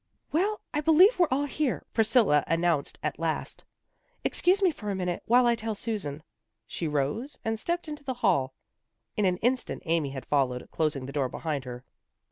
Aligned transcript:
"Well, 0.31 0.61
I 0.73 0.81
believe 0.81 1.19
we're 1.19 1.27
all 1.29 1.45
here," 1.45 1.85
Priscilla 1.93 2.43
announced 2.47 2.97
at 3.03 3.19
last." 3.19 3.63
Excuse 4.23 4.63
me 4.63 4.71
for 4.71 4.89
a 4.89 4.95
minute, 4.95 5.21
while 5.27 5.45
I 5.45 5.53
tell 5.53 5.75
Susan." 5.75 6.23
She 6.65 6.87
rose 6.87 7.37
and 7.45 7.59
stepped 7.59 7.87
into 7.87 8.03
the 8.03 8.15
hall. 8.15 8.55
In 9.15 9.25
an 9.25 9.37
instant 9.43 9.83
Amy 9.85 10.09
had 10.09 10.25
followed, 10.25 10.67
closing 10.71 11.05
the 11.05 11.13
door 11.13 11.29
behind 11.29 11.65
her. 11.65 11.83